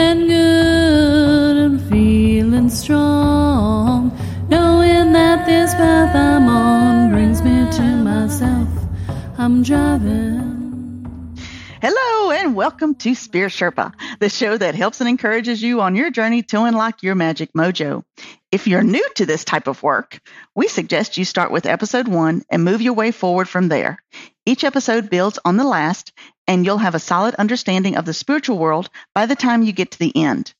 [0.00, 4.10] feeling good and feeling strong.
[4.48, 8.68] Knowing that this path I'm on brings me to myself.
[9.36, 11.36] I'm driving.
[11.82, 16.10] Hello and welcome to Spirit Sherpa, the show that helps and encourages you on your
[16.10, 18.02] journey to unlock your magic mojo.
[18.50, 20.18] If you're new to this type of work,
[20.54, 24.02] we suggest you start with episode one and move your way forward from there.
[24.46, 26.12] Each episode builds on the last,
[26.50, 29.92] and you'll have a solid understanding of the spiritual world by the time you get
[29.92, 30.52] to the end.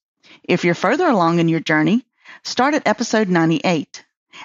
[0.45, 2.07] If you're further along in your journey,
[2.45, 4.05] start at episode 98.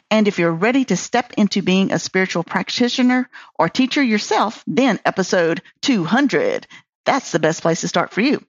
[0.09, 3.29] And if you're ready to step into being a spiritual practitioner
[3.59, 6.65] or teacher yourself, then episode 200.
[7.05, 8.43] That's the best place to start for you.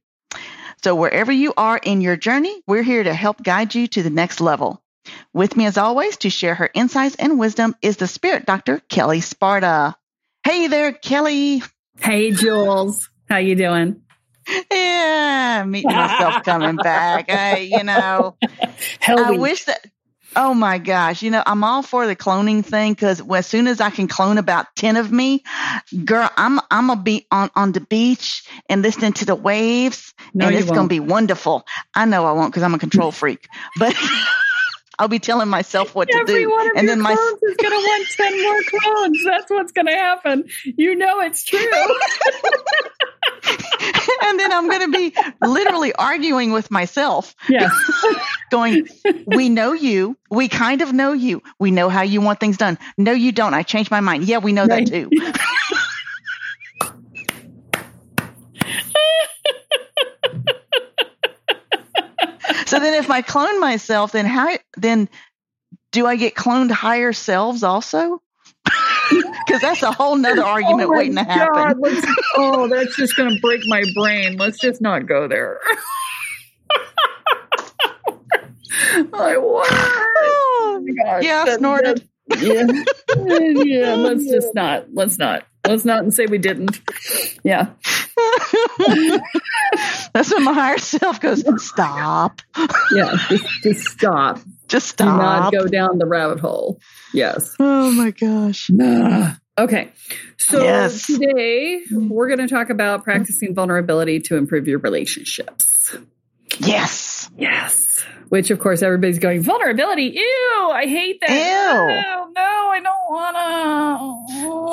[0.82, 4.08] So wherever you are in your journey, we're here to help guide you to the
[4.08, 4.82] next level.
[5.34, 9.20] With me as always to share her insights and wisdom is the spirit doctor, Kelle
[9.20, 9.96] Sparta.
[10.42, 11.60] Hey there, Kelle.
[12.00, 13.08] Hey, Jules.
[13.28, 14.02] How you doing?
[14.70, 17.28] Yeah, meeting myself coming back.
[17.28, 18.36] I, you know,
[19.08, 19.84] I wish that
[20.38, 21.22] Oh my gosh.
[21.22, 24.36] You know, I'm all for the cloning thing because as soon as I can clone
[24.36, 25.42] about 10 of me,
[26.04, 30.46] girl, I'm, I'm to be on, on the beach and listening to the waves No,
[30.46, 30.82] and it's won't.
[30.82, 31.64] to be wonderful.
[31.94, 33.96] I know I won't because I'm a control freak, but
[34.98, 36.50] I'll be telling myself what to Every do.
[36.50, 39.18] one of and your then my, clones is going to want 10 more clones.
[39.24, 40.44] That's what's going to happen.
[40.64, 41.58] You know it's true.
[44.22, 45.14] and then I'm going to be
[45.46, 47.72] literally arguing with myself yes.
[48.50, 48.88] going,
[49.26, 50.16] we know you.
[50.30, 51.42] We kind of know you.
[51.58, 52.78] We know how you want things done.
[52.96, 53.54] No, you don't.
[53.54, 54.24] I changed my mind.
[54.24, 54.86] Yeah, we know Right.
[54.86, 55.10] that too.
[62.66, 65.08] So then if I clone myself, then how, then
[65.92, 68.22] do I get cloned higher selves also?
[69.46, 71.80] Because that's a whole nother oh argument Oh waiting to happen.
[72.36, 74.36] Oh, that's just going to break my brain.
[74.36, 75.60] Let's just not go there.
[79.10, 79.68] What?
[79.70, 82.08] Oh, gosh, yeah, I that- snorted.
[82.38, 82.66] yeah,
[83.64, 83.94] yeah.
[83.94, 84.86] Let's just not.
[84.92, 85.44] Let's not.
[85.66, 86.80] Let's not and say we didn't.
[87.42, 87.70] Yeah.
[90.16, 92.40] That's when my higher self goes, stop.
[92.90, 93.14] Yeah.
[93.28, 94.38] Just, just stop.
[94.66, 96.80] Just Do not go down the rabbit hole.
[97.12, 97.54] Yes.
[97.60, 98.70] Oh my gosh.
[98.70, 99.32] Nah.
[99.58, 99.90] Okay.
[100.38, 101.06] So Yes.
[101.06, 105.94] today we're going to talk about practicing vulnerability to improve your relationships.
[106.60, 107.28] Yes.
[107.36, 108.02] Yes.
[108.30, 110.04] Which, of course, everybody's going, vulnerability.
[110.14, 111.30] Ew, I hate that.
[111.30, 112.32] Ew.
[112.34, 113.10] no, I don't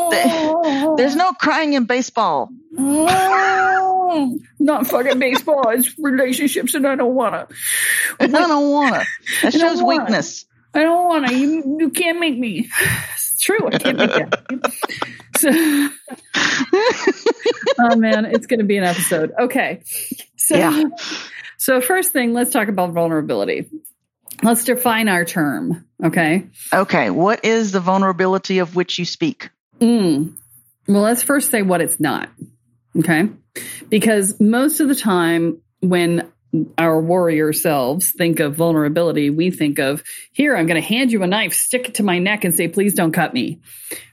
[0.08, 0.96] want to.
[0.96, 2.50] There's no crying in baseball.
[4.60, 5.70] Not fucking baseball.
[5.70, 7.56] It's relationships, and I don't want to.
[8.20, 9.06] I don't want to.
[9.44, 10.04] That shows wanna.
[10.04, 10.46] weakness.
[10.74, 11.36] I don't want to.
[11.36, 12.70] You, you can't make me.
[13.14, 13.68] It's true.
[13.72, 14.74] I can't make that.
[15.36, 15.50] So,
[17.80, 19.34] oh man, it's going to be an episode.
[19.38, 19.82] Okay.
[20.38, 20.84] So, Yeah.
[21.58, 23.66] so first thing, let's talk about vulnerability.
[24.42, 25.86] Let's define our term.
[26.02, 26.48] Okay.
[26.72, 27.10] Okay.
[27.10, 29.50] What is the vulnerability of which you speak?
[29.82, 30.36] Mm.
[30.88, 32.30] Well, let's first say what it's not.
[32.98, 33.30] Okay.
[33.90, 36.32] Because most of the time, when
[36.78, 41.24] our warrior selves think of vulnerability, we think of, here, I'm going to hand you
[41.24, 43.60] a knife, stick it to my neck, and say, please don't cut me.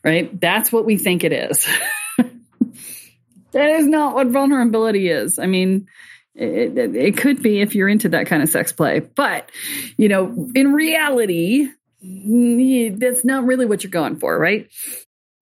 [0.02, 0.40] Right?
[0.40, 1.68] That's what we think it is.
[3.52, 5.38] that is not what vulnerability is.
[5.38, 5.86] I mean,
[6.34, 9.50] it, it, it, could be if you're into that kind of sex play, but
[9.96, 11.68] you know, in reality,
[12.02, 14.70] that's not really what you're going for, right?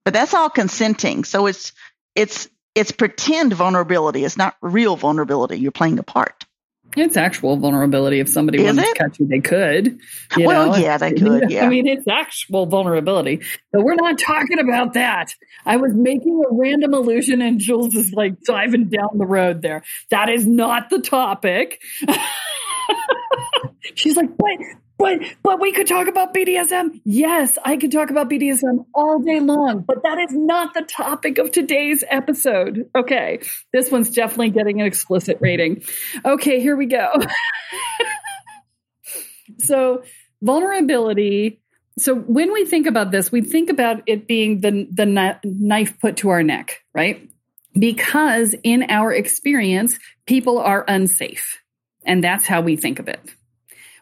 [0.05, 1.25] But that's all consenting.
[1.25, 1.73] So it's
[2.14, 2.49] it's
[2.79, 4.25] it's pretend vulnerability.
[4.25, 5.59] It's not real vulnerability.
[5.59, 6.45] You're playing a part.
[6.97, 8.21] It's actual vulnerability.
[8.21, 8.95] If somebody Is wanted it?
[8.95, 10.01] to catch you, they could.
[10.37, 10.77] you well, know?
[10.77, 11.51] yeah, they could.
[11.51, 11.67] Yeah.
[11.67, 13.43] I mean, it's actual vulnerability.
[13.73, 15.31] But we're not talking about that.
[15.67, 19.83] I was making a random illusion, and Jules is like diving down the road there.
[20.11, 21.83] That is not the topic.
[23.95, 24.49] She's like, but
[24.99, 27.00] but but we could talk about BDSM.
[27.05, 31.39] Yes, I could talk about BDSM all day long, but that is not the topic
[31.39, 32.91] of today's episode.
[32.97, 33.41] Okay.
[33.73, 35.83] This one's definitely getting an explicit rating.
[36.25, 37.12] Okay, here we go.
[39.59, 40.03] so,
[40.43, 41.61] vulnerability
[41.99, 46.19] so when we think about this, we think about it being the the knife put
[46.19, 47.29] to our neck, right?
[47.79, 51.61] Because in our experience, people are unsafe.
[52.05, 53.21] And that's how we think of it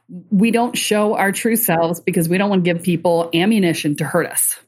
[0.09, 4.05] we don't show our true selves because we don't want to give people ammunition to
[4.05, 4.59] hurt us,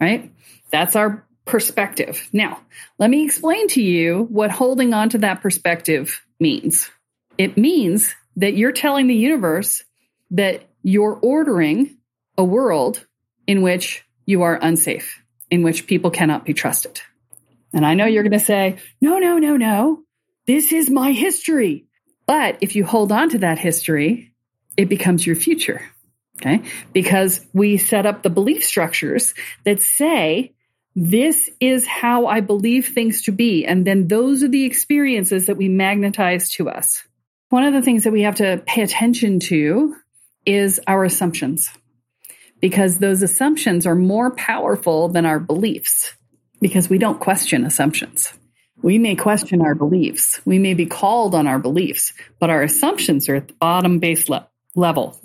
[0.00, 0.32] right?
[0.70, 2.28] That's our perspective.
[2.32, 2.60] Now,
[2.98, 6.90] let me explain to you what holding on to that perspective means.
[7.38, 9.82] It means that you're telling the universe
[10.32, 11.96] that you're ordering
[12.36, 13.04] a world
[13.46, 17.00] in which you are unsafe, in which people cannot be trusted.
[17.72, 20.02] And I know you're going to say, no, no, no, no.
[20.46, 21.86] This is my history.
[22.26, 24.34] But if you hold on to that history,
[24.78, 25.82] it becomes your future.
[26.40, 26.62] Okay.
[26.92, 29.34] Because we set up the belief structures
[29.64, 30.54] that say,
[30.94, 33.66] this is how I believe things to be.
[33.66, 37.02] And then those are the experiences that we magnetize to us.
[37.50, 39.96] One of the things that we have to pay attention to
[40.46, 41.70] is our assumptions,
[42.60, 46.14] because those assumptions are more powerful than our beliefs,
[46.60, 48.32] because we don't question assumptions.
[48.80, 50.40] We may question our beliefs.
[50.44, 54.28] We may be called on our beliefs, but our assumptions are at the bottom base
[54.28, 54.48] level
[54.78, 55.20] level.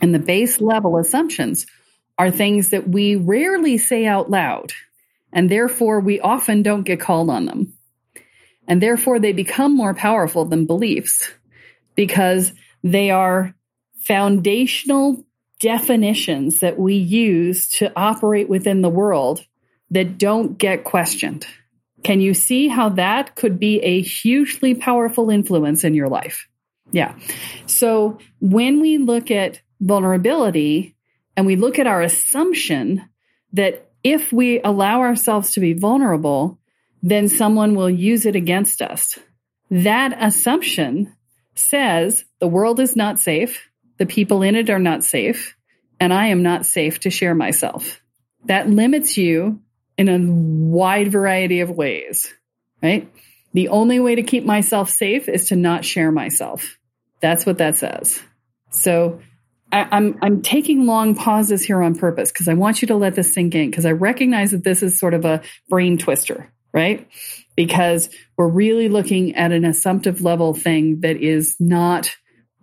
[0.00, 1.66] And the base level assumptions
[2.18, 4.72] are things that we rarely say out loud,
[5.32, 7.74] and therefore we often don't get called on them.
[8.66, 11.30] And therefore they become more powerful than beliefs
[11.94, 12.52] because
[12.82, 13.54] they are
[14.00, 15.24] foundational
[15.60, 19.44] definitions that we use to operate within the world
[19.90, 21.46] that don't get questioned.
[22.02, 26.48] Can you see how that could be a hugely powerful influence in your life?
[26.92, 27.16] Yeah.
[27.66, 30.94] So when we look at vulnerability
[31.36, 33.02] and we look at our assumption
[33.52, 36.58] that if we allow ourselves to be vulnerable,
[37.02, 39.18] then someone will use it against us.
[39.70, 41.14] That assumption
[41.54, 45.56] says the world is not safe, the people in it are not safe,
[46.00, 48.00] and I am not safe to share myself.
[48.46, 49.60] That limits you
[49.96, 52.32] in a wide variety of ways,
[52.82, 53.10] right?
[53.54, 56.76] The only way to keep myself safe is to not share myself.
[57.20, 58.20] That's what that says.
[58.70, 59.20] So
[59.72, 62.96] I, am I'm, I'm taking long pauses here on purpose because I want you to
[62.96, 66.52] let this sink in because I recognize that this is sort of a brain twister,
[66.72, 67.08] right?
[67.56, 72.14] Because we're really looking at an assumptive level thing that is not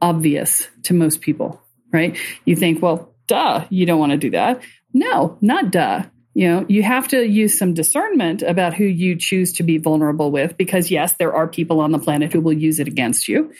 [0.01, 2.17] obvious to most people, right?
[2.45, 4.62] You think, well, duh, you don't want to do that.
[4.93, 6.03] No, not duh.
[6.33, 10.31] You know, you have to use some discernment about who you choose to be vulnerable
[10.31, 13.51] with because, yes, there are people on the planet who will use it against you.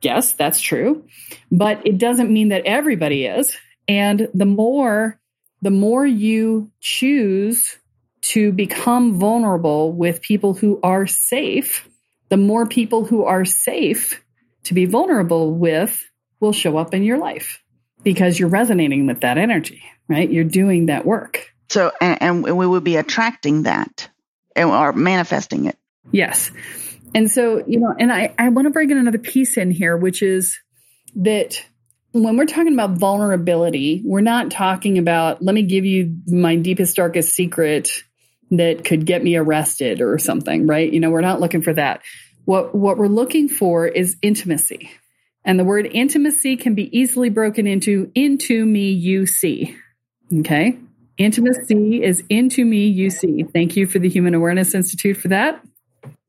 [0.00, 1.04] Yes, that's true.
[1.50, 3.54] But it doesn't mean that everybody is.
[3.88, 5.20] And the more,
[5.60, 7.76] the more you choose
[8.20, 11.88] to become vulnerable with people who are safe,
[12.28, 14.22] the more people who are safe
[14.64, 16.04] to be vulnerable with
[16.40, 17.62] will show up in your life
[18.02, 20.30] because you're resonating with that energy, right?
[20.30, 21.52] You're doing that work.
[21.70, 24.08] So, and, and we will be attracting that
[24.56, 25.76] or manifesting it.
[26.10, 26.50] Yes.
[27.14, 29.96] And so, you know, and I, I want to bring in another piece in here,
[29.96, 30.58] which is
[31.16, 31.64] that
[32.12, 36.96] when we're talking about vulnerability, we're not talking about, let me give you my deepest,
[36.96, 37.90] darkest secret
[38.50, 40.90] that could get me arrested or something, right?
[40.90, 42.00] You know, we're not looking for that.
[42.46, 44.90] What, what we're looking for is intimacy.
[45.44, 49.76] And the word intimacy can be easily broken into into me, you see.
[50.40, 50.78] Okay.
[51.18, 53.42] Intimacy is into me, you see.
[53.42, 55.62] Thank you for the Human Awareness Institute for that.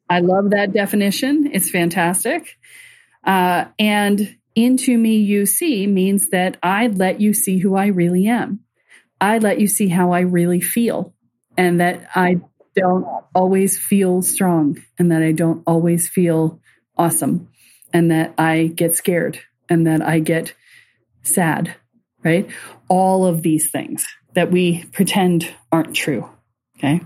[0.09, 1.51] I love that definition.
[1.53, 2.57] It's fantastic.
[3.23, 8.27] Uh, and into me you see means that I let you see who I really
[8.27, 8.61] am.
[9.21, 11.13] I let you see how I really feel
[11.55, 12.41] and that I
[12.75, 13.05] don't
[13.35, 16.59] always feel strong and that I don't always feel
[16.97, 17.49] awesome
[17.93, 20.53] and that I get scared and that I get
[21.21, 21.75] sad,
[22.23, 22.49] right?
[22.87, 26.29] All of these things that we pretend aren't true.
[26.77, 27.01] Okay.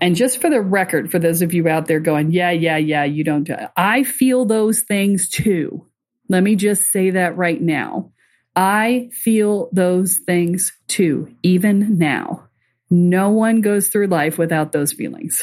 [0.00, 3.04] And just for the record, for those of you out there going, yeah, yeah, yeah,
[3.04, 3.56] you don't do.
[3.76, 5.86] I feel those things too.
[6.28, 8.12] Let me just say that right now.
[8.54, 12.48] I feel those things too, even now.
[12.90, 15.42] No one goes through life without those feelings.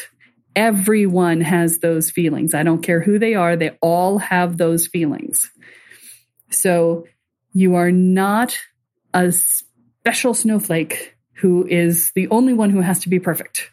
[0.56, 2.54] Everyone has those feelings.
[2.54, 5.50] I don't care who they are, they all have those feelings.
[6.50, 7.06] So
[7.54, 8.58] you are not
[9.16, 13.72] a special snowflake who is the only one who has to be perfect.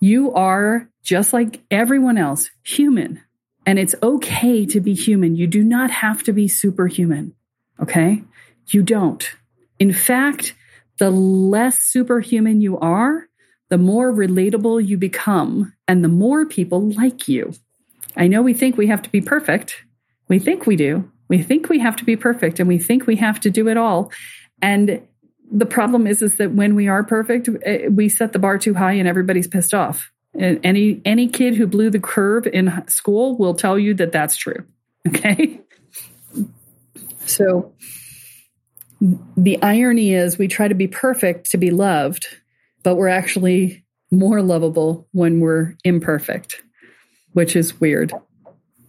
[0.00, 3.22] You are just like everyone else, human.
[3.64, 5.36] And it's okay to be human.
[5.36, 7.34] You do not have to be superhuman.
[7.80, 8.22] Okay?
[8.68, 9.28] You don't.
[9.78, 10.54] In fact,
[10.98, 13.28] the less superhuman you are,
[13.68, 17.52] the more relatable you become and the more people like you.
[18.16, 19.84] I know we think we have to be perfect.
[20.28, 21.10] We think we do.
[21.28, 23.76] We think we have to be perfect and we think we have to do it
[23.76, 24.12] all.
[24.62, 25.02] And
[25.50, 28.74] the problem is is that when we are perfect, eh, we set the bar too
[28.74, 30.10] high and everybody's pissed off.
[30.38, 34.64] Any any kid who blew the curve in school will tell you that that's true.
[35.06, 35.60] Okay?
[37.26, 37.72] So
[39.36, 42.26] the irony is we try to be perfect to be loved,
[42.82, 46.62] but we're actually more lovable when we're imperfect,
[47.32, 48.12] which is weird.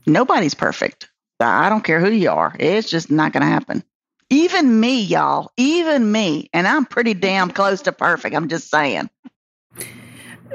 [0.06, 1.10] Nobody's perfect.
[1.40, 2.56] I don't care who you are.
[2.60, 3.84] It's just not going to happen.
[4.30, 6.50] Even me, y'all, even me.
[6.54, 8.36] And I'm pretty damn close to perfect.
[8.36, 9.10] I'm just saying.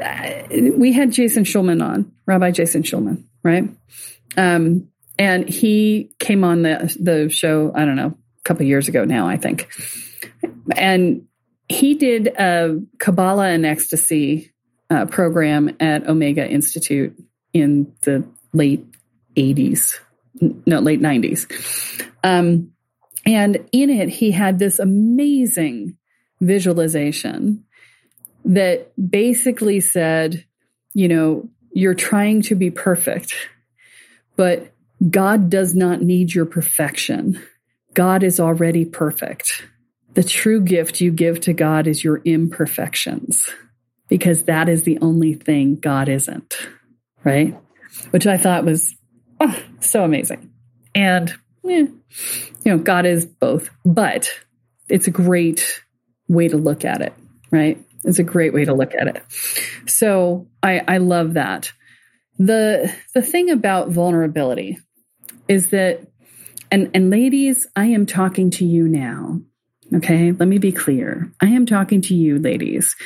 [0.01, 0.43] Uh,
[0.77, 3.69] we had Jason Shulman on, Rabbi Jason Shulman, right?
[4.37, 4.89] Um,
[5.19, 7.73] and he came on the the show.
[7.75, 9.69] I don't know a couple years ago now, I think.
[10.77, 11.27] And
[11.69, 14.53] he did a Kabbalah and Ecstasy
[14.91, 17.17] uh, program at Omega Institute
[17.53, 18.85] in the late
[19.37, 19.95] 80s,
[20.41, 22.07] no, late 90s.
[22.25, 22.73] Um,
[23.25, 25.97] and in it, he had this amazing
[26.41, 27.65] visualization
[28.45, 30.45] that basically said,
[30.95, 33.35] you know, you're trying to be perfect,
[34.37, 34.73] but
[35.09, 37.41] God does not need your perfection.
[37.95, 39.63] God is already perfect.
[40.15, 43.49] The true gift you give to God is your imperfections,
[44.09, 46.55] because that is the only thing God isn't,
[47.25, 47.57] right?
[48.11, 48.95] Which I thought was
[49.41, 50.51] oh, so amazing.
[50.95, 51.33] And,
[51.69, 51.93] eh, you
[52.65, 54.29] know, God is both, but
[54.89, 55.83] it's a great
[56.29, 57.13] way to look at it,
[57.51, 57.83] right?
[58.05, 59.23] It's a great way to look at it.
[59.89, 61.73] So I, I love that.
[62.39, 64.79] The the thing about vulnerability
[65.49, 66.01] is that
[66.71, 69.41] and, and ladies, I am talking to you now.
[69.95, 71.31] Okay, let me be clear.
[71.43, 72.97] I am talking to you, ladies.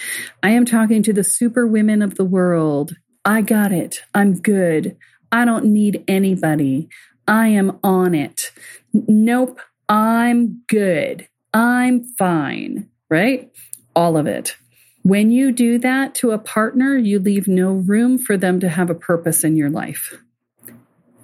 [0.41, 2.95] I am talking to the super women of the world.
[3.25, 4.03] I got it.
[4.15, 4.97] I'm good.
[5.33, 6.89] I don't need anybody.
[7.29, 8.53] I am on it.
[8.93, 11.29] Nope, I'm good.
[11.53, 13.51] I'm fine, right?
[13.95, 14.57] All of it.
[15.03, 18.91] When you do that to a partner, you leave no room for them to have
[18.91, 20.21] a purpose in your life.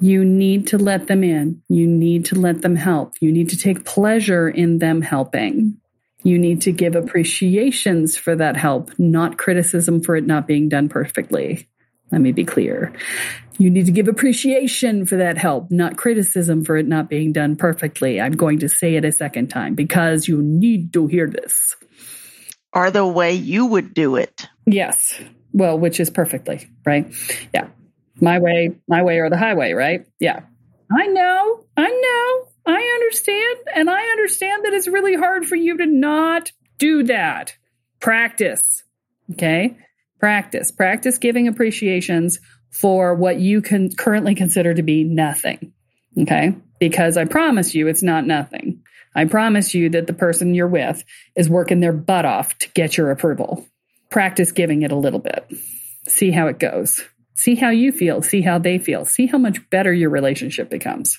[0.01, 1.63] You need to let them in.
[1.69, 3.15] You need to let them help.
[3.21, 5.79] You need to take pleasure in them helping.
[6.25, 10.89] You need to give appreciations for that help, not criticism for it not being done
[10.89, 11.69] perfectly.
[12.13, 12.93] Let me be clear.
[13.59, 17.57] You need to give appreciation for that help, not criticism for it not being done
[17.57, 18.21] perfectly.
[18.21, 21.75] I'm going to say it a second time because you need to hear this.
[22.73, 24.47] Are the way you would do it.
[24.67, 25.21] Yes.
[25.53, 27.13] Well, which is perfectly, right?
[27.53, 27.69] Yeah
[28.21, 30.07] my way, my way or the highway, right?
[30.21, 30.41] Yeah.
[30.91, 31.65] I know.
[31.77, 32.49] I know.
[32.73, 33.59] I understand.
[33.75, 37.57] And I understand that it's really hard for you to not do that.
[38.01, 38.85] Practice.
[39.33, 39.77] Okay.
[40.23, 40.71] Practice.
[40.71, 42.39] Practice giving appreciations
[42.71, 45.73] for what you can currently consider to be nothing.
[46.17, 46.55] Okay.
[46.79, 48.85] Because I promise you it's not nothing.
[49.17, 51.03] I promise you that the person you're with
[51.35, 53.67] is working their butt off to get your approval.
[54.11, 55.45] Practice giving it a little bit.
[56.07, 57.03] See how it goes.
[57.35, 61.19] See how you feel, see how they feel, see how much better your relationship becomes.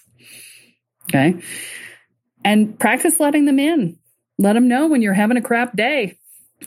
[1.10, 1.42] Okay.
[2.46, 3.98] And practice letting them in.
[4.38, 6.18] Let them know when you're having a crap day.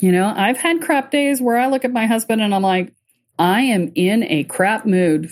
[0.01, 2.93] You know, I've had crap days where I look at my husband and I'm like,
[3.39, 5.31] I am in a crap mood.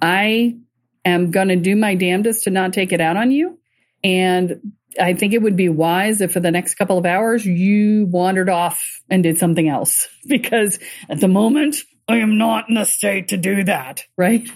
[0.00, 0.56] I
[1.04, 3.58] am going to do my damnedest to not take it out on you.
[4.02, 8.06] And I think it would be wise if for the next couple of hours you
[8.06, 11.76] wandered off and did something else because at the moment
[12.08, 14.48] I am not in a state to do that, right?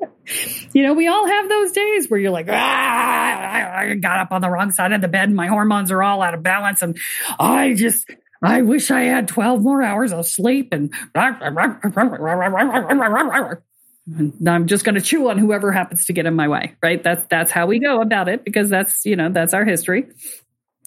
[0.72, 4.40] you know, we all have those days where you're like, ah, I got up on
[4.40, 6.98] the wrong side of the bed and my hormones are all out of balance and
[7.38, 8.08] I just,
[8.42, 10.92] I wish I had 12 more hours of sleep and
[14.16, 17.02] and I'm just going to chew on whoever happens to get in my way, right?
[17.02, 20.06] That's that's how we go about it because that's, you know, that's our history.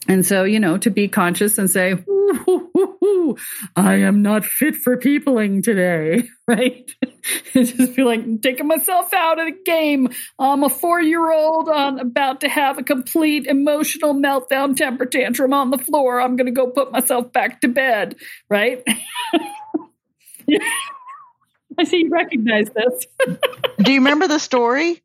[0.08, 1.94] And so, you know, to be conscious and say,
[3.76, 6.92] I am not fit for peopling today, right?
[7.54, 10.10] just feel like taking myself out of the game.
[10.40, 15.54] I'm a four year old I'm about to have a complete emotional meltdown temper tantrum
[15.54, 16.22] on the floor.
[16.22, 18.16] I'm going to go put myself back to bed,
[18.50, 18.84] right?
[21.78, 23.06] I see you recognize this.
[23.82, 25.02] Do you remember the story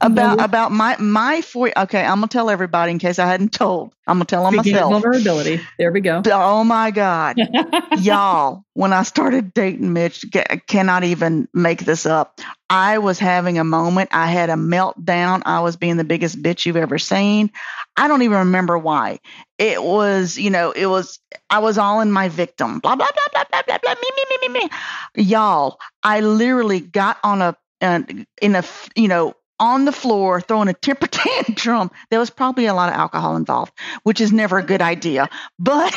[0.00, 0.44] about no.
[0.44, 1.70] about my my four?
[1.76, 3.94] Okay, I'm gonna tell everybody in case I hadn't told.
[4.06, 4.90] I'm gonna tell them myself.
[4.90, 5.60] vulnerability.
[5.78, 6.22] There we go.
[6.46, 7.36] Oh my God,
[7.98, 8.64] y'all!
[8.74, 10.24] When I started dating Mitch,
[10.66, 12.40] cannot even make this up.
[12.68, 14.10] I was having a moment.
[14.12, 15.42] I had a meltdown.
[15.44, 17.50] I was being the biggest bitch you've ever seen.
[17.96, 19.20] I don't even remember why.
[19.58, 21.18] It was, you know, it was.
[21.48, 22.80] I was all in my victim.
[22.80, 23.94] Blah blah blah blah blah blah blah.
[23.94, 24.70] Me me me me me.
[25.16, 28.64] Y'all, I literally got on a and in a
[28.94, 31.90] you know on the floor throwing a temper tantrum.
[32.10, 33.72] There was probably a lot of alcohol involved,
[34.02, 35.28] which is never a good idea.
[35.58, 35.94] But,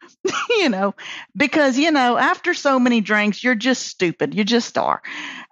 [0.50, 0.94] you know,
[1.36, 4.34] because, you know, after so many drinks, you're just stupid.
[4.34, 5.02] You just are.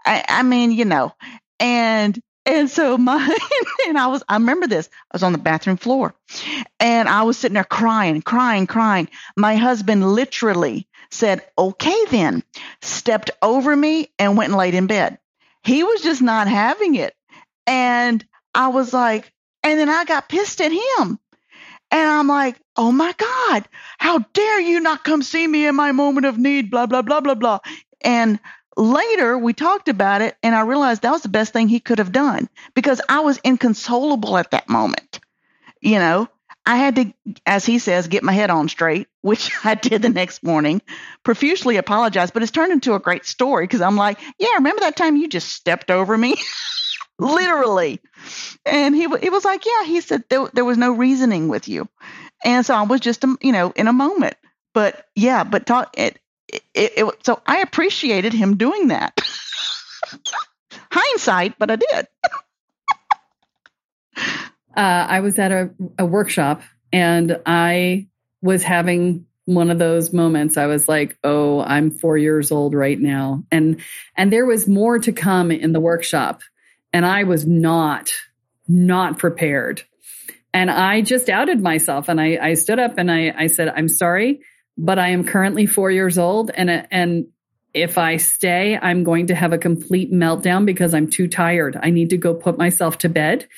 [0.04, 1.12] I, I mean, you know,
[1.60, 3.38] and, and so my,
[3.86, 4.88] and I was, I remember this.
[5.10, 6.14] I was on the bathroom floor
[6.80, 9.08] and I was sitting there crying, crying, crying.
[9.36, 12.42] My husband literally said, okay, then
[12.80, 15.18] stepped over me and went and laid in bed.
[15.62, 17.14] He was just not having it.
[17.66, 21.18] And I was like, and then I got pissed at him.
[21.90, 25.92] And I'm like, oh my God, how dare you not come see me in my
[25.92, 27.58] moment of need, blah, blah, blah, blah, blah.
[28.00, 28.40] And
[28.76, 31.98] later we talked about it and I realized that was the best thing he could
[31.98, 35.20] have done because I was inconsolable at that moment.
[35.82, 36.28] You know,
[36.64, 37.12] I had to,
[37.44, 40.80] as he says, get my head on straight, which I did the next morning,
[41.24, 44.96] profusely apologize, but it's turned into a great story because I'm like, yeah, remember that
[44.96, 46.36] time you just stepped over me?
[47.18, 48.00] literally.
[48.64, 49.84] And he he was like, yeah.
[49.84, 51.88] He said there there was no reasoning with you,
[52.44, 54.36] and so I was just um, you know in a moment.
[54.74, 56.18] But yeah, but talk it.
[56.48, 59.18] It, it, so I appreciated him doing that.
[60.90, 62.08] Hindsight, but I did.
[64.18, 64.26] uh,
[64.76, 66.60] I was at a, a workshop
[66.92, 68.08] and I
[68.42, 73.00] was having one of those moments i was like oh i'm 4 years old right
[73.00, 73.80] now and
[74.16, 76.42] and there was more to come in the workshop
[76.92, 78.12] and I was not,
[78.68, 79.82] not prepared.
[80.54, 83.88] And I just outed myself and I, I stood up and I, I said, I'm
[83.88, 84.40] sorry,
[84.76, 86.50] but I am currently four years old.
[86.50, 87.26] And, and
[87.72, 91.78] if I stay, I'm going to have a complete meltdown because I'm too tired.
[91.82, 93.48] I need to go put myself to bed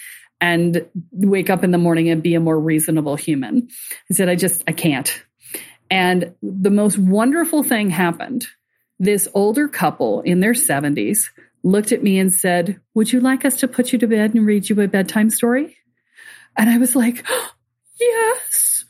[0.41, 3.69] and wake up in the morning and be a more reasonable human.
[4.11, 5.23] I said, I just, I can't.
[5.91, 8.47] And the most wonderful thing happened.
[9.01, 11.25] This older couple in their 70s
[11.65, 14.47] looked at me and said, Would you like us to put you to bed and
[14.47, 15.77] read you a bedtime story?
[16.57, 17.51] And I was like, oh,
[18.01, 18.85] Yes.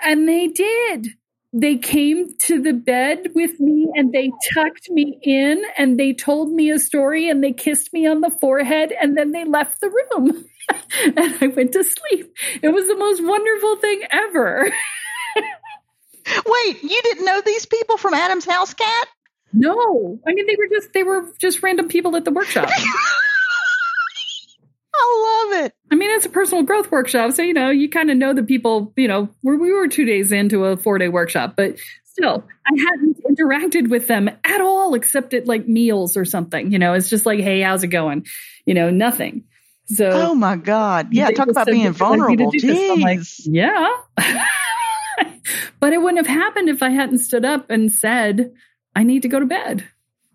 [0.00, 1.08] And they did.
[1.52, 6.52] They came to the bed with me and they tucked me in and they told
[6.52, 9.90] me a story and they kissed me on the forehead and then they left the
[9.90, 10.44] room.
[11.16, 12.32] and I went to sleep.
[12.62, 14.72] It was the most wonderful thing ever.
[16.46, 19.08] Wait, you didn't know these people from Adam's House Cat?
[19.52, 22.68] No, I mean they were just they were just random people at the workshop.
[24.92, 25.74] I love it.
[25.90, 28.42] I mean, it's a personal growth workshop, so you know you kind of know the
[28.42, 28.92] people.
[28.96, 32.70] You know, we we were two days into a four day workshop, but still, I
[32.78, 36.70] hadn't interacted with them at all except at like meals or something.
[36.72, 38.26] You know, it's just like, hey, how's it going?
[38.66, 39.44] You know, nothing.
[39.86, 42.52] So, oh my god, yeah, talk about being vulnerable.
[42.52, 43.02] Jeez.
[43.02, 43.88] Like, yeah.
[45.80, 48.52] but it wouldn't have happened if I hadn't stood up and said,
[48.94, 49.86] I need to go to bed.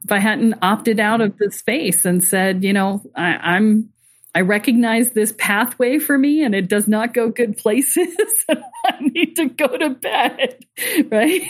[0.03, 3.89] If I hadn't opted out of the space and said, you know, I, I'm
[4.35, 8.13] I recognize this pathway for me and it does not go good places.
[8.49, 10.59] I need to go to bed.
[11.09, 11.49] Right.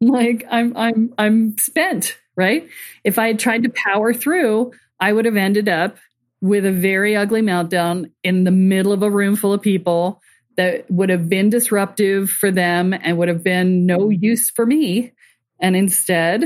[0.00, 2.68] like I'm I'm I'm spent, right?
[3.04, 5.96] If I had tried to power through, I would have ended up
[6.40, 10.20] with a very ugly meltdown in the middle of a room full of people
[10.56, 15.12] that would have been disruptive for them and would have been no use for me.
[15.60, 16.44] And instead,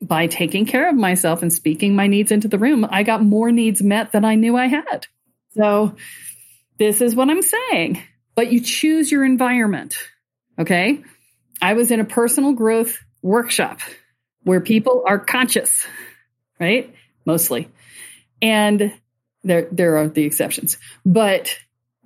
[0.00, 3.50] by taking care of myself and speaking my needs into the room, I got more
[3.50, 5.06] needs met than I knew I had.
[5.54, 5.96] So,
[6.78, 8.02] this is what I'm saying.
[8.34, 9.96] But you choose your environment.
[10.58, 11.02] Okay.
[11.62, 13.80] I was in a personal growth workshop
[14.42, 15.86] where people are conscious,
[16.60, 16.94] right?
[17.24, 17.68] Mostly.
[18.42, 18.92] And
[19.42, 21.56] there, there are the exceptions, but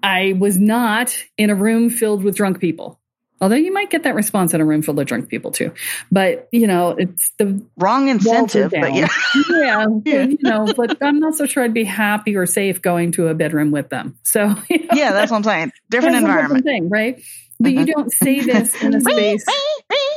[0.02, 2.99] I was not in a room filled with drunk people.
[3.40, 5.72] Although you might get that response in a room full of drunk people too,
[6.12, 8.70] but you know it's the wrong incentive.
[8.70, 9.08] But yeah,
[9.50, 10.22] yeah, yeah.
[10.24, 13.34] you know, but I'm not so sure I'd be happy or safe going to a
[13.34, 14.18] bedroom with them.
[14.24, 15.72] So you know, yeah, that's what I'm saying.
[15.90, 17.22] Different environment, thing, right?
[17.58, 17.90] But you mm-hmm.
[17.90, 19.44] don't say this in a space,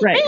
[0.02, 0.24] right?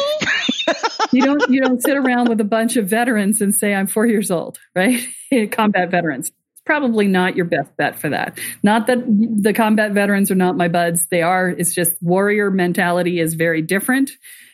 [1.12, 4.06] you don't you don't sit around with a bunch of veterans and say I'm four
[4.06, 5.06] years old, right?
[5.52, 6.32] Combat veterans
[6.66, 8.40] probably not your best bet for that.
[8.64, 11.08] Not that the combat veterans are not my buds.
[11.08, 11.48] They are.
[11.50, 14.12] It's just warrior mentality is very different.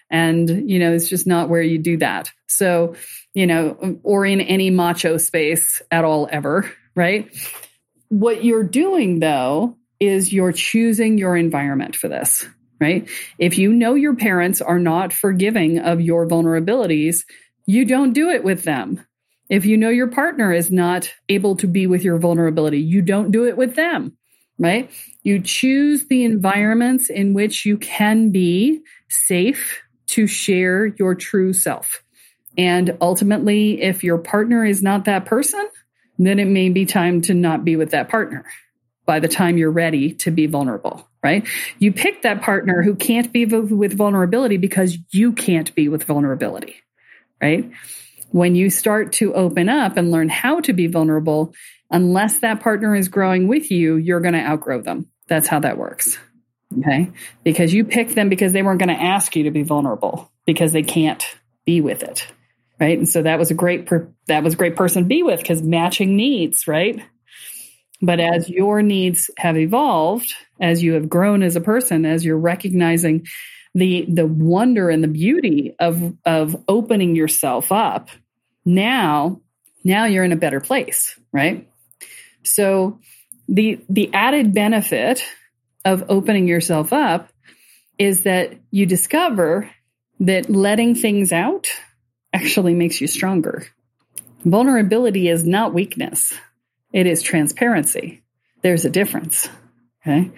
[0.10, 2.32] And, you know, it's just not where you do that.
[2.48, 2.96] So,
[3.34, 7.34] you know, or in any macho space at all ever, right?
[8.10, 12.46] What you're doing though is you're choosing your environment for this,
[12.82, 13.08] right?
[13.38, 17.24] If you know your parents are not forgiving of your vulnerabilities,
[17.66, 19.06] you don't do it with them
[19.52, 23.32] if you know your partner is not able to be with your vulnerability, you don't
[23.32, 24.18] do it with them,
[24.58, 24.90] right?
[25.24, 32.02] You choose the environments in which you can be safe to share your true self.
[32.58, 35.68] And ultimately, if your partner is not that person,
[36.18, 38.46] then it may be time to not be with that partner
[39.06, 41.46] by the time you're ready to be vulnerable, right?
[41.78, 46.78] You pick that partner who can't be with vulnerability because you can't be with vulnerability,
[47.42, 47.70] right?
[48.32, 51.54] When you start to open up and learn how to be vulnerable,
[51.90, 55.08] unless that partner is growing with you, you're going to outgrow them.
[55.28, 56.18] That's how that works.
[56.80, 57.12] Okay.
[57.44, 60.72] Because you picked them because they weren't going to ask you to be vulnerable because
[60.72, 61.24] they can't
[61.66, 62.26] be with it.
[62.80, 62.98] Right.
[62.98, 65.40] And so that was a great, per- that was a great person to be with
[65.40, 67.00] because matching needs, right?
[68.02, 72.38] But as your needs have evolved, as you have grown as a person, as you're
[72.38, 73.28] recognizing
[73.74, 78.10] the the wonder and the beauty of of opening yourself up
[78.66, 79.42] now
[79.84, 81.70] now you're in a better place right?
[82.44, 83.00] So
[83.48, 85.24] the the added benefit
[85.86, 87.30] of opening yourself up
[87.98, 89.70] is that you discover
[90.20, 91.68] that letting things out
[92.34, 93.66] actually makes you stronger.
[94.46, 96.34] Vulnerability is not weakness.
[96.94, 98.24] It is transparency.
[98.62, 99.50] There's a difference
[100.02, 100.32] okay?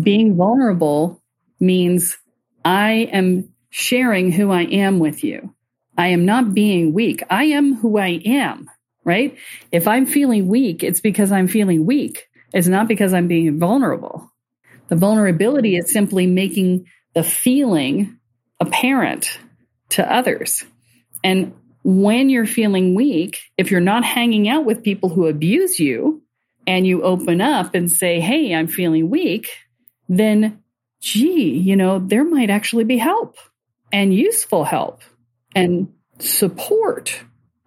[0.00, 1.22] Being vulnerable
[1.58, 2.16] means
[2.64, 5.54] I am sharing who I am with you.
[5.98, 7.24] I am not being weak.
[7.28, 8.70] I am who I am,
[9.04, 9.36] right?
[9.72, 12.28] If I'm feeling weak, it's because I'm feeling weak.
[12.54, 14.32] It's not because I'm being vulnerable.
[14.86, 18.18] The vulnerability is simply making the feeling
[18.60, 19.40] apparent
[19.90, 20.64] to others.
[21.24, 26.22] And when you're feeling weak, if you're not hanging out with people who abuse you
[26.64, 29.50] and you open up and say, Hey, I'm feeling weak,
[30.08, 30.62] then
[31.00, 33.36] gee, you know, there might actually be help
[33.92, 35.02] and useful help
[35.54, 37.20] and support,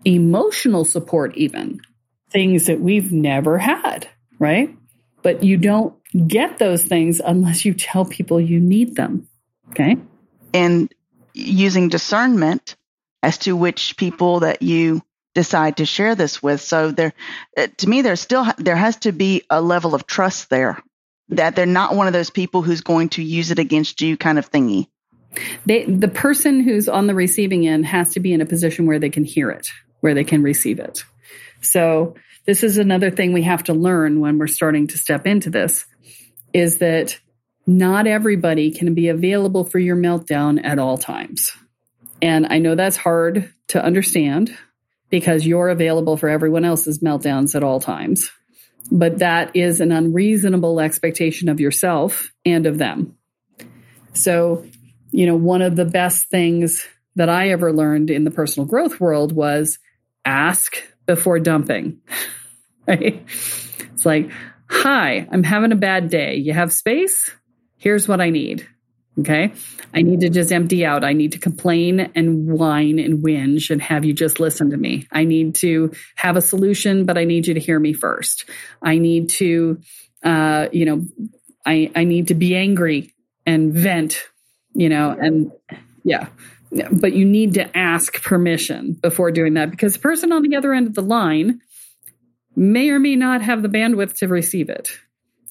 [0.06, 1.82] emotional support, even
[2.30, 4.08] things that we've never had,
[4.39, 4.76] right?
[5.22, 5.96] But you don't
[6.28, 9.28] get those things unless you tell people you need them.
[9.70, 9.98] Okay.
[10.54, 10.94] And
[11.34, 12.76] using discernment
[13.24, 15.02] as to which people that you
[15.34, 16.62] decide to share this with.
[16.62, 17.13] So there,
[17.56, 20.82] uh, to me, there's still, there has to be a level of trust there
[21.30, 24.38] that they're not one of those people who's going to use it against you kind
[24.38, 24.88] of thingy.
[25.65, 29.00] They, the person who's on the receiving end has to be in a position where
[29.00, 29.67] they can hear it,
[30.02, 31.04] where they can receive it.
[31.62, 32.15] So
[32.46, 35.86] this is another thing we have to learn when we're starting to step into this
[36.54, 37.20] is that
[37.65, 41.52] not everybody can be available for your meltdown at all times.
[42.22, 44.56] And I know that's hard to understand
[45.10, 48.32] because you're available for everyone else's meltdowns at all times
[48.91, 53.17] but that is an unreasonable expectation of yourself and of them.
[54.13, 54.65] So,
[55.12, 59.00] you know, one of the best things that I ever learned in the personal growth
[59.00, 59.80] world was
[60.26, 62.00] ask before dumping.
[62.88, 63.24] right?
[63.93, 64.32] It's like,
[64.69, 66.36] hi, I'm having a bad day.
[66.36, 67.32] You have space?
[67.78, 68.67] Here's what I need.
[69.19, 69.52] Okay.
[69.93, 71.04] I need to just empty out.
[71.04, 75.06] I need to complain and whine and whinge and have you just listen to me.
[75.12, 78.50] I need to have a solution, but I need you to hear me first.
[78.82, 79.82] I need to,
[80.24, 81.06] uh, you know,
[81.65, 83.13] I, I need to be angry
[83.45, 84.24] and vent,
[84.73, 85.51] you know, and
[86.03, 86.27] yeah.
[86.91, 90.73] But you need to ask permission before doing that because the person on the other
[90.73, 91.60] end of the line
[92.55, 94.89] may or may not have the bandwidth to receive it.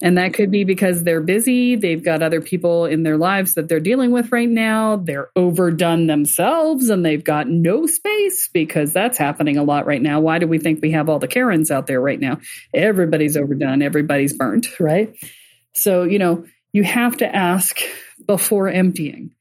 [0.03, 1.77] And that could be because they're busy.
[1.77, 4.97] They've got other people in their lives that they're dealing with right now.
[4.97, 10.21] They're overdone themselves and they've got no space because that's happening a lot right now.
[10.21, 12.39] Why do we think we have all the Karens out there right now?
[12.73, 13.83] Everybody's overdone.
[13.83, 15.15] Everybody's burnt, right?
[15.75, 17.79] So, you know, you have to ask
[18.27, 19.35] before emptying.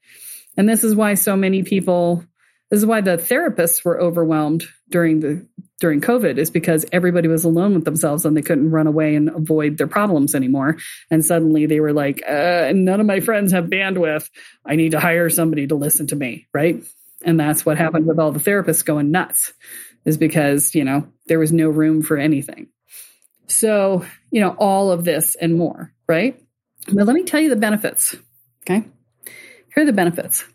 [0.58, 2.26] And this is why so many people
[2.70, 5.48] This is why the therapists were overwhelmed during the
[5.80, 9.30] during COVID is because everybody was alone with themselves and they couldn't run away and
[9.30, 10.78] avoid their problems anymore.
[11.10, 14.30] And suddenly they were like, uh, none of my friends have bandwidth.
[14.66, 16.84] I need to hire somebody to listen to me, right?
[17.24, 19.54] And that's what happened with all the therapists going nuts,
[20.04, 22.68] is because, you know, there was no room for anything.
[23.48, 26.42] So, you know, all of this and more, right?
[26.92, 28.18] But let me tell you the benefits.
[28.70, 28.88] Okay.
[29.74, 30.46] Here are the benefits.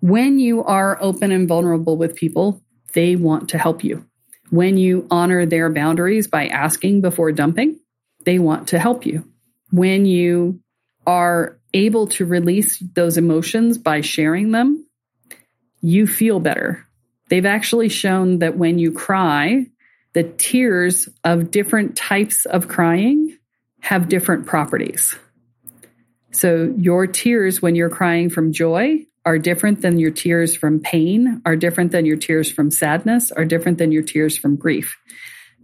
[0.00, 4.06] When you are open and vulnerable with people, they want to help you.
[4.50, 7.80] When you honor their boundaries by asking before dumping,
[8.24, 9.28] they want to help you.
[9.70, 10.60] When you
[11.06, 14.86] are able to release those emotions by sharing them,
[15.80, 16.86] you feel better.
[17.28, 19.66] They've actually shown that when you cry,
[20.14, 23.36] the tears of different types of crying
[23.80, 25.14] have different properties.
[26.32, 31.42] So, your tears when you're crying from joy are different than your tears from pain,
[31.44, 34.96] are different than your tears from sadness, are different than your tears from grief.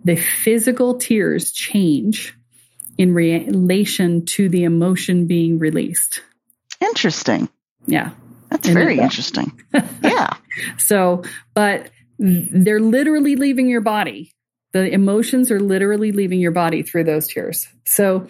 [0.04, 2.34] The physical tears change
[2.98, 6.22] in relation to the emotion being released.
[6.80, 7.48] Interesting.
[7.86, 8.10] Yeah.
[8.50, 9.60] That's very interesting.
[10.02, 10.34] yeah.
[10.78, 14.32] So, but they're literally leaving your body.
[14.72, 17.66] The emotions are literally leaving your body through those tears.
[17.84, 18.28] So,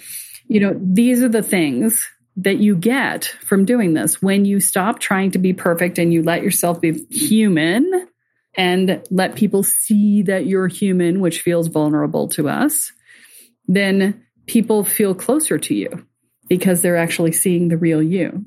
[0.49, 4.99] you know, these are the things that you get from doing this when you stop
[4.99, 8.09] trying to be perfect and you let yourself be human
[8.57, 12.92] and let people see that you're human, which feels vulnerable to us,
[13.66, 16.07] then people feel closer to you
[16.49, 18.44] because they're actually seeing the real you.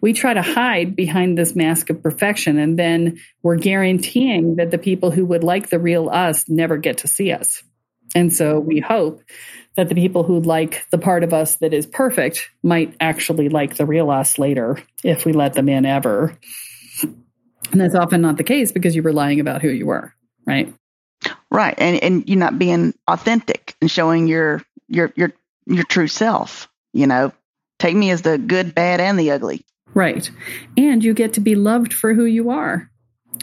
[0.00, 4.78] We try to hide behind this mask of perfection, and then we're guaranteeing that the
[4.78, 7.62] people who would like the real us never get to see us.
[8.14, 9.22] And so we hope
[9.76, 13.76] that the people who like the part of us that is perfect might actually like
[13.76, 16.38] the real us later if we let them in ever.
[17.02, 20.12] And that's often not the case because you were lying about who you were,
[20.46, 20.72] right?
[21.50, 21.74] Right.
[21.78, 25.32] And and you're not being authentic and showing your your your
[25.66, 27.32] your true self, you know.
[27.78, 29.64] Take me as the good, bad and the ugly.
[29.94, 30.30] Right.
[30.76, 32.91] And you get to be loved for who you are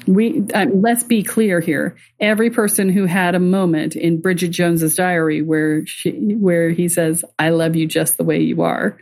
[0.06, 1.98] we uh, let's be clear here.
[2.20, 7.24] Every person who had a moment in bridget jones's diary where she where he says
[7.38, 8.98] i love you just the way you are.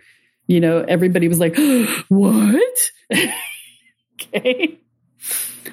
[0.48, 1.58] You know everybody was like
[2.08, 2.78] what?
[4.20, 4.80] Okay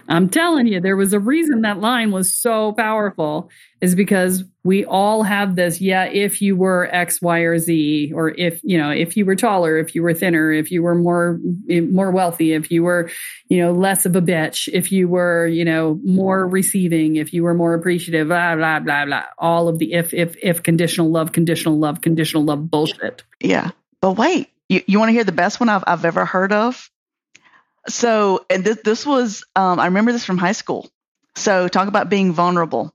[0.09, 4.85] I'm telling you, there was a reason that line was so powerful, is because we
[4.85, 5.80] all have this.
[5.80, 9.37] Yeah, if you were X, Y, or Z, or if you know, if you were
[9.37, 13.11] taller, if you were thinner, if you were more eh, more wealthy, if you were,
[13.48, 17.42] you know, less of a bitch, if you were, you know, more receiving, if you
[17.42, 19.24] were more appreciative, blah blah blah blah.
[19.38, 23.22] All of the if if if conditional love, conditional love, conditional love bullshit.
[23.40, 26.52] Yeah, but wait, you you want to hear the best one I've I've ever heard
[26.52, 26.90] of?
[27.88, 30.88] So, and this, this was, um, I remember this from high school.
[31.37, 32.94] So, talk about being vulnerable.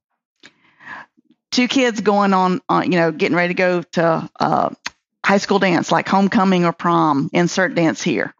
[1.51, 4.69] Two kids going on, uh, you know, getting ready to go to uh,
[5.23, 8.33] high school dance, like homecoming or prom, insert dance here.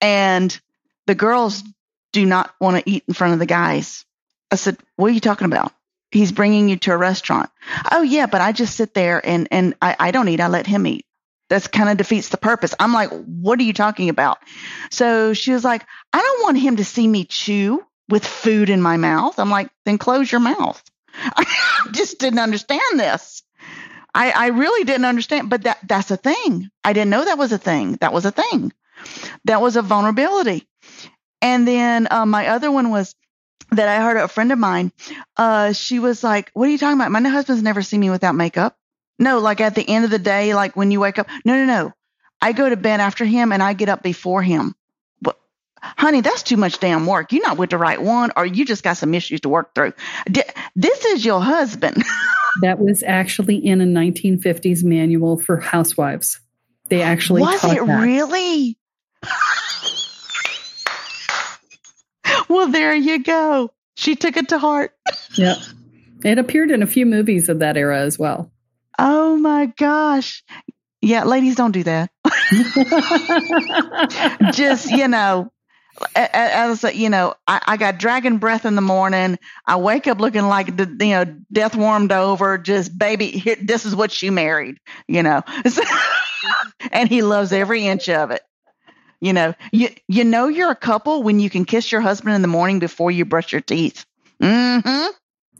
[0.00, 0.58] And
[1.06, 1.62] the girls
[2.12, 4.04] do not want to eat in front of the guys.
[4.50, 5.72] I said, What are you talking about?
[6.10, 7.50] He's bringing you to a restaurant.
[7.90, 10.40] Oh, yeah, but I just sit there and, and I, I don't eat.
[10.40, 11.06] I let him eat
[11.50, 12.74] that's kind of defeats the purpose.
[12.80, 14.38] I'm like, what are you talking about?
[14.90, 18.80] So she was like, I don't want him to see me chew with food in
[18.80, 19.38] my mouth.
[19.38, 20.82] I'm like, then close your mouth.
[21.14, 21.44] I
[21.92, 23.42] just didn't understand this.
[24.14, 26.70] I, I really didn't understand, but that that's a thing.
[26.82, 27.98] I didn't know that was a thing.
[28.00, 28.72] That was a thing.
[29.44, 30.68] That was a vulnerability.
[31.42, 33.14] And then uh, my other one was
[33.70, 34.92] that I heard a friend of mine.
[35.36, 37.12] Uh, she was like, "What are you talking about?
[37.12, 38.76] My husband's never seen me without makeup."
[39.20, 41.28] No, like at the end of the day, like when you wake up.
[41.44, 41.92] No, no, no.
[42.40, 44.74] I go to bed after him and I get up before him.
[45.20, 45.38] But
[45.82, 47.30] honey, that's too much damn work.
[47.30, 49.92] You're not with the right one, or you just got some issues to work through.
[50.74, 52.02] This is your husband.
[52.62, 56.40] that was actually in a 1950s manual for housewives.
[56.88, 58.02] They actually was it that.
[58.02, 58.78] really?
[62.48, 63.70] well, there you go.
[63.96, 64.92] She took it to heart.
[65.34, 65.58] yep.
[66.24, 68.50] It appeared in a few movies of that era as well.
[68.98, 70.42] Oh my gosh.
[71.00, 72.10] Yeah, ladies, don't do that.
[74.52, 75.50] Just, you know,
[76.14, 79.38] as you know, I, I, got dragon breath in the morning.
[79.66, 82.58] I wake up looking like the you know death warmed over.
[82.58, 84.78] Just baby, here, this is what she married.
[85.08, 85.42] You know,
[86.92, 88.42] and he loves every inch of it.
[89.20, 92.42] You know, you you know you're a couple when you can kiss your husband in
[92.42, 94.06] the morning before you brush your teeth.
[94.42, 95.10] Mm-hmm.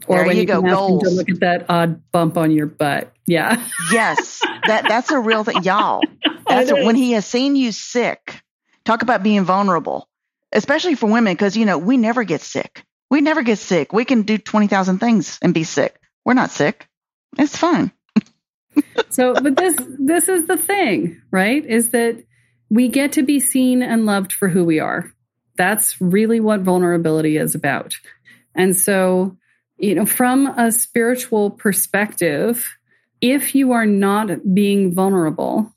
[0.06, 1.02] Or there when you, you go, goals.
[1.02, 3.12] to look at that odd bump on your butt.
[3.26, 3.62] Yeah.
[3.92, 6.02] yes, that that's a real thing, y'all.
[6.48, 8.42] That's a, when he has seen you sick.
[8.84, 10.08] Talk about being vulnerable.
[10.52, 12.84] especially for women, because, you know, we never get sick.
[13.10, 13.92] We never get sick.
[13.92, 15.98] We can do 20,000 things and be sick.
[16.24, 16.88] We're not sick.
[17.38, 17.92] It's fine.
[19.10, 21.64] so, but this, this is the thing, right?
[21.64, 22.22] Is that
[22.68, 25.10] we get to be seen and loved for who we are.
[25.56, 27.94] That's really what vulnerability is about.
[28.54, 29.36] And so,
[29.80, 32.76] you know, from a spiritual perspective,
[33.20, 35.74] if you are not being vulnerable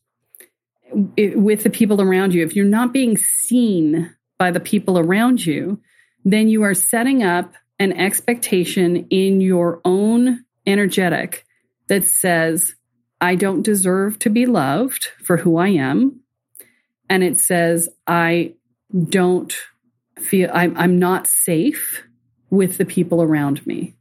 [0.92, 5.80] with the people around you, if you're not being seen by the people around you,
[6.26, 11.46] then you are setting up an expectation in your own energetic
[11.88, 12.76] that says,
[13.22, 16.20] I don't deserve to be loved for who I am.
[17.10, 18.56] And it says, I
[19.10, 19.54] don't
[20.20, 22.04] feel, I'm, I'm not safe
[22.54, 23.96] with the people around me.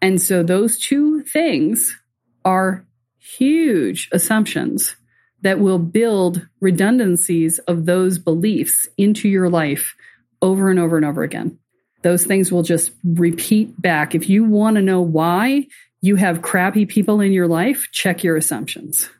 [0.00, 1.98] And so those two things
[2.44, 2.86] are
[3.18, 4.94] huge assumptions
[5.42, 9.96] that will build redundancies of those beliefs into your life
[10.40, 11.58] over and over and over again.
[12.02, 14.14] Those things will just repeat back.
[14.14, 15.66] If you want to know why
[16.00, 19.10] you have crappy people in your life, check your assumptions.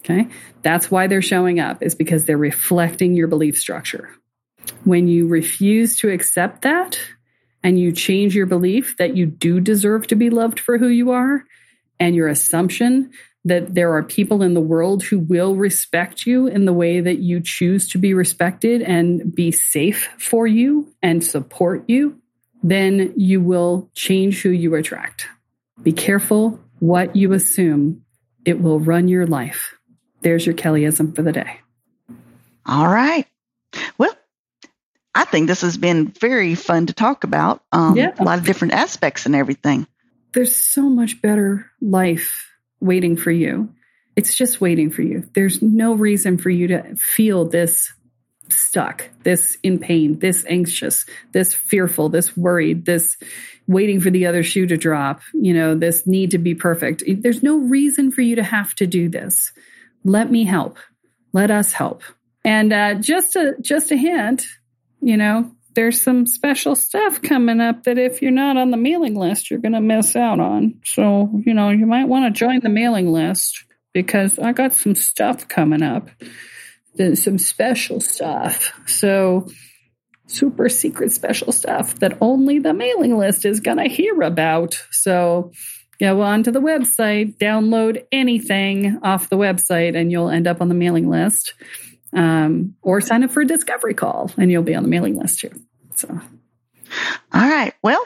[0.00, 0.28] Okay.
[0.62, 4.08] That's why they're showing up, is because they're reflecting your belief structure.
[4.84, 6.96] When you refuse to accept that
[7.62, 11.10] and you change your belief that you do deserve to be loved for who you
[11.10, 11.44] are,
[11.98, 13.10] and your assumption
[13.44, 17.18] that there are people in the world who will respect you in the way that
[17.18, 22.20] you choose to be respected and be safe for you and support you,
[22.62, 25.26] then you will change who you attract.
[25.82, 28.02] Be careful what you assume,
[28.44, 29.74] it will run your life.
[30.22, 31.60] There's your Kellyism for the day.
[32.66, 33.26] All right.
[35.14, 37.62] I think this has been very fun to talk about.
[37.72, 38.14] Um, yeah.
[38.18, 39.86] A lot of different aspects and everything.
[40.32, 42.48] There's so much better life
[42.80, 43.74] waiting for you.
[44.16, 45.28] It's just waiting for you.
[45.34, 47.92] There's no reason for you to feel this
[48.48, 53.16] stuck, this in pain, this anxious, this fearful, this worried, this
[53.66, 57.02] waiting for the other shoe to drop, you know, this need to be perfect.
[57.06, 59.52] There's no reason for you to have to do this.
[60.04, 60.78] Let me help.
[61.32, 62.02] Let us help.
[62.44, 64.46] And uh, just a just a hint,
[65.00, 69.14] you know, there's some special stuff coming up that if you're not on the mailing
[69.14, 70.80] list, you're going to miss out on.
[70.84, 74.94] So, you know, you might want to join the mailing list because I got some
[74.94, 76.10] stuff coming up,
[77.14, 78.72] some special stuff.
[78.86, 79.48] So,
[80.26, 84.80] super secret special stuff that only the mailing list is going to hear about.
[84.90, 85.52] So,
[85.98, 90.74] go onto the website, download anything off the website, and you'll end up on the
[90.74, 91.54] mailing list
[92.12, 95.40] um, or sign up for a discovery call and you'll be on the mailing list
[95.40, 95.50] too.
[95.94, 96.20] So, all
[97.48, 97.72] right.
[97.82, 98.04] Well,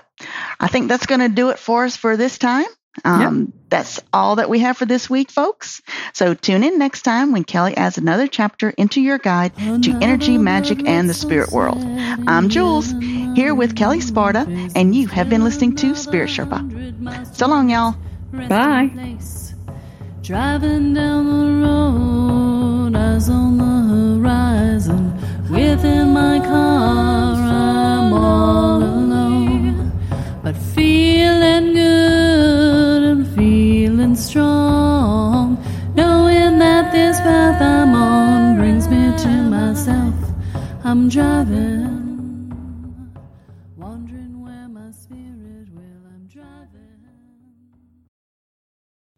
[0.60, 2.66] I think that's going to do it for us for this time.
[3.04, 3.48] Um, yep.
[3.70, 5.82] That's all that we have for this week, folks.
[6.12, 10.38] So tune in next time when Kelle adds another chapter into your guide to energy,
[10.38, 11.78] magic, and the spirit world.
[11.82, 12.92] I'm Jules,
[13.34, 17.34] here with Kelle Sparta, and you have been listening to Spirit Sherpa.
[17.34, 17.96] So long, y'all.
[18.48, 19.18] Bye.
[20.22, 22.33] Driving down the road,
[25.82, 29.90] My car, I'm all alone.
[30.40, 35.58] But feeling good and feeling strong.
[35.96, 40.14] Knowing that this path I'm on brings me to myself.
[40.84, 42.52] I'm driving.
[43.76, 47.02] Wandrin where my spirit will I'm driving.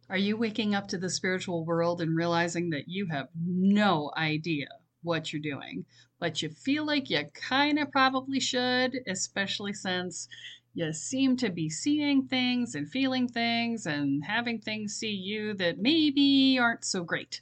[0.09, 4.69] Are you waking up to the spiritual world and realizing that you have no idea
[5.03, 5.85] what you're doing,
[6.19, 10.29] but you feel like you kind of probably should, especially since
[10.77, 15.79] you seem to be seeing things and feeling things and having things see you that
[15.79, 17.41] maybe aren't so great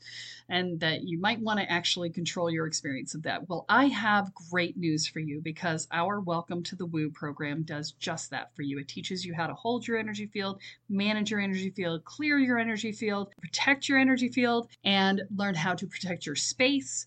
[0.48, 3.48] and that you might want to actually control your experience of that.
[3.48, 7.90] Well, I have great news for you because our Welcome to the Woo program does
[7.92, 8.78] just that for you.
[8.78, 12.60] It teaches you how to hold your energy field, manage your energy field, clear your
[12.60, 17.06] energy field, protect your energy field, and learn how to protect your space.